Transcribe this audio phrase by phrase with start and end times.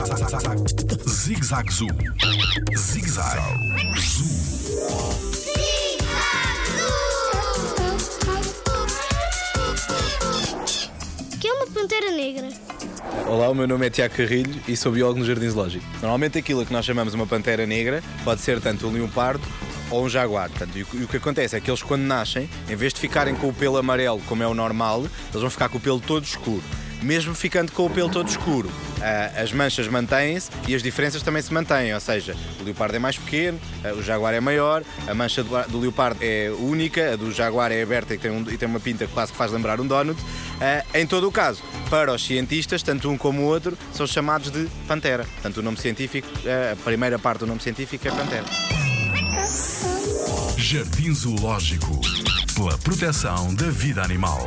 [0.00, 1.88] Zig-Zag Zoo.
[2.74, 3.38] Zig-Zag
[3.98, 4.26] Zoo.
[11.34, 12.48] O que é uma pantera negra?
[13.26, 15.84] Olá, o meu nome é Tiago Carrilho e sou biólogo no Jardim Zoológico.
[16.00, 19.46] Normalmente aquilo que nós chamamos uma pantera negra pode ser tanto um leopardo
[19.90, 20.48] ou um jaguar.
[20.48, 23.00] Portanto, e, o, e o que acontece é que eles quando nascem, em vez de
[23.00, 26.00] ficarem com o pelo amarelo como é o normal, eles vão ficar com o pelo
[26.00, 26.62] todo escuro.
[27.02, 31.40] Mesmo ficando com o pelo todo escuro, ah, as manchas mantêm-se e as diferenças também
[31.40, 31.94] se mantêm.
[31.94, 35.50] Ou seja, o leopardo é mais pequeno, ah, o jaguar é maior, a mancha do,
[35.68, 38.78] do leopardo é única, a do jaguar é aberta e tem, um- e tem uma
[38.80, 40.20] pinta que quase que faz lembrar um donut.
[40.60, 44.50] Ah, em todo o caso, para os cientistas, tanto um como o outro são chamados
[44.50, 45.24] de pantera.
[45.24, 46.28] Portanto, o nome científico,
[46.72, 48.44] a primeira parte do nome científico é pantera.
[50.58, 51.98] Jardim Zoológico.
[52.54, 54.46] Pela proteção da vida animal.